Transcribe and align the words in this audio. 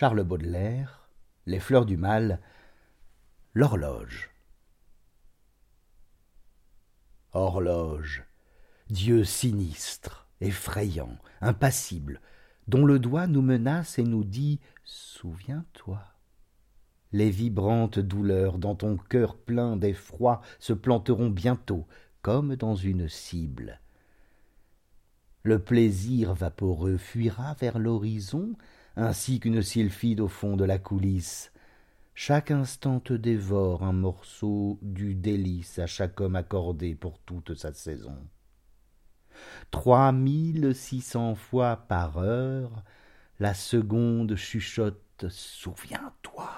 Charles 0.00 0.22
Baudelaire, 0.22 1.08
Les 1.46 1.58
fleurs 1.58 1.84
du 1.84 1.96
mal, 1.96 2.38
l'horloge. 3.52 4.30
Horloge, 7.32 8.22
Dieu 8.90 9.24
sinistre, 9.24 10.28
effrayant, 10.40 11.18
impassible, 11.40 12.20
dont 12.68 12.84
le 12.84 13.00
doigt 13.00 13.26
nous 13.26 13.42
menace 13.42 13.98
et 13.98 14.04
nous 14.04 14.22
dit 14.22 14.60
Souviens-toi. 14.84 16.00
Les 17.10 17.30
vibrantes 17.30 17.98
douleurs 17.98 18.58
dans 18.58 18.76
ton 18.76 18.98
cœur 18.98 19.36
plein 19.36 19.76
d'effroi 19.76 20.42
se 20.60 20.74
planteront 20.74 21.30
bientôt, 21.30 21.88
comme 22.22 22.54
dans 22.54 22.76
une 22.76 23.08
cible. 23.08 23.80
Le 25.42 25.58
plaisir 25.58 26.34
vaporeux 26.34 26.98
fuira 26.98 27.54
vers 27.54 27.80
l'horizon, 27.80 28.54
ainsi 28.98 29.38
qu'une 29.38 29.62
sylphide 29.62 30.20
au 30.20 30.26
fond 30.26 30.56
de 30.56 30.64
la 30.64 30.78
coulisse. 30.78 31.52
Chaque 32.14 32.50
instant 32.50 32.98
te 32.98 33.12
dévore 33.14 33.84
un 33.84 33.92
morceau 33.92 34.78
du 34.82 35.14
délice 35.14 35.78
à 35.78 35.86
chaque 35.86 36.20
homme 36.20 36.34
accordé 36.34 36.96
pour 36.96 37.20
toute 37.20 37.54
sa 37.54 37.72
saison. 37.72 38.16
Trois 39.70 40.10
mille 40.10 40.74
six 40.74 41.00
cents 41.00 41.36
fois 41.36 41.76
par 41.76 42.18
heure, 42.18 42.82
la 43.38 43.54
seconde 43.54 44.34
chuchote 44.34 45.26
Souviens-toi, 45.28 46.50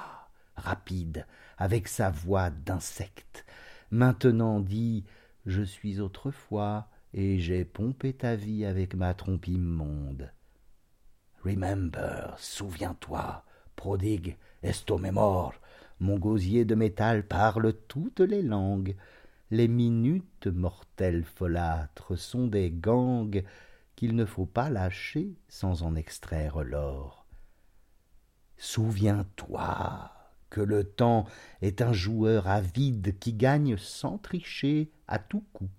rapide, 0.57 1.27
avec 1.59 1.89
sa 1.89 2.11
voix 2.11 2.49
d'insecte. 2.49 3.45
Maintenant 3.91 4.61
dit 4.61 5.05
Je 5.45 5.63
suis 5.63 6.01
autrefois, 6.01 6.89
et 7.13 7.39
j'ai 7.39 7.67
pompé 7.67 8.15
ta 8.15 8.35
vie 8.35 8.65
avec 8.65 8.95
ma 8.95 9.13
trompe 9.13 9.47
immonde. 9.47 10.31
Remember, 11.45 12.35
souviens-toi, 12.39 13.45
prodigue, 13.75 14.37
esto 14.63 14.99
memor, 14.99 15.55
mon 16.01 16.19
gosier 16.19 16.65
de 16.65 16.75
métal 16.75 17.27
parle 17.27 17.73
toutes 17.89 18.21
les 18.21 18.43
langues. 18.43 18.97
Les 19.51 19.69
minutes, 19.69 20.47
mortelles 20.47 21.25
folâtres, 21.25 22.19
sont 22.19 22.47
des 22.47 22.71
gangues 22.71 23.45
qu'il 23.97 24.17
ne 24.17 24.25
faut 24.25 24.47
pas 24.47 24.71
lâcher 24.71 25.35
sans 25.49 25.83
en 25.83 25.95
extraire 25.95 26.63
l'or. 26.63 27.27
Souviens-toi 28.57 30.11
que 30.51 30.61
le 30.61 30.85
temps 30.85 31.27
est 31.63 31.81
un 31.81 31.93
joueur 31.93 32.49
avide 32.49 33.19
qui 33.19 33.33
gagne 33.33 33.77
sans 33.79 34.19
tricher 34.19 34.91
à 35.09 35.19
tout 35.19 35.45
coup. 35.53 35.71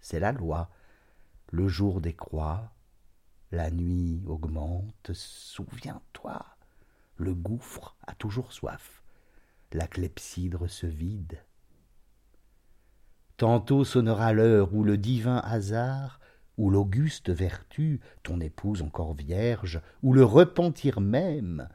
C'est 0.00 0.20
la 0.20 0.32
loi. 0.32 0.68
Le 1.50 1.68
jour 1.68 2.00
décroît, 2.00 2.72
la 3.52 3.70
nuit 3.70 4.22
augmente, 4.26 5.12
souviens-toi. 5.12 6.44
Le 7.16 7.34
gouffre 7.34 7.96
a 8.06 8.14
toujours 8.14 8.52
soif, 8.52 9.02
la 9.72 9.86
clepsydre 9.86 10.68
se 10.68 10.86
vide. 10.86 11.42
Tantôt 13.36 13.84
sonnera 13.84 14.32
l'heure 14.32 14.74
où 14.74 14.82
le 14.82 14.96
divin 14.96 15.38
hasard, 15.38 16.20
où 16.56 16.70
l'auguste 16.70 17.30
vertu, 17.30 18.00
ton 18.22 18.40
épouse 18.40 18.82
encore 18.82 19.14
vierge, 19.14 19.80
où 20.02 20.12
le 20.12 20.24
repentir 20.24 21.00
même, 21.00 21.68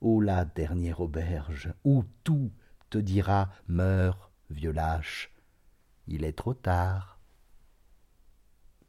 ô 0.00 0.20
la 0.20 0.44
dernière 0.44 1.00
auberge, 1.00 1.72
où 1.84 2.04
tout 2.24 2.50
te 2.90 2.98
dira 2.98 3.50
meurs, 3.66 4.30
vieux 4.50 4.72
lâche, 4.72 5.32
il 6.06 6.24
est 6.24 6.36
trop 6.36 6.54
tard. 6.54 7.19